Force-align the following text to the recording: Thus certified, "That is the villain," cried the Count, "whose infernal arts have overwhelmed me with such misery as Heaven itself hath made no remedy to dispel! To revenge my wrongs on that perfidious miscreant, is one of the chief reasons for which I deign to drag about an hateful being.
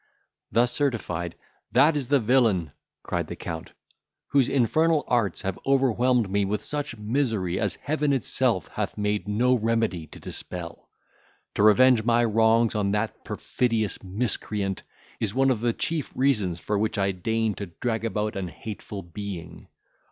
Thus 0.51 0.71
certified, 0.71 1.35
"That 1.73 1.95
is 1.95 2.07
the 2.07 2.19
villain," 2.19 2.71
cried 3.03 3.27
the 3.27 3.35
Count, 3.35 3.73
"whose 4.29 4.49
infernal 4.49 5.03
arts 5.07 5.43
have 5.43 5.59
overwhelmed 5.63 6.27
me 6.27 6.43
with 6.43 6.63
such 6.63 6.97
misery 6.97 7.59
as 7.59 7.75
Heaven 7.75 8.11
itself 8.11 8.69
hath 8.69 8.97
made 8.97 9.27
no 9.27 9.53
remedy 9.53 10.07
to 10.07 10.19
dispel! 10.19 10.89
To 11.53 11.61
revenge 11.61 12.03
my 12.03 12.25
wrongs 12.25 12.73
on 12.73 12.89
that 12.93 13.23
perfidious 13.23 14.01
miscreant, 14.01 14.81
is 15.19 15.35
one 15.35 15.51
of 15.51 15.61
the 15.61 15.71
chief 15.71 16.11
reasons 16.15 16.59
for 16.59 16.79
which 16.79 16.97
I 16.97 17.11
deign 17.11 17.53
to 17.53 17.67
drag 17.67 18.03
about 18.03 18.35
an 18.35 18.47
hateful 18.47 19.03
being. 19.03 19.67